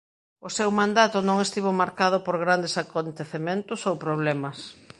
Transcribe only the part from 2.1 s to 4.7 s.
por grandes acontecementos ou problemas.